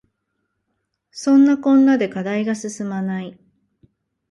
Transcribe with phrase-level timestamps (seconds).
[1.11, 3.37] そんなこんなで課題が進まない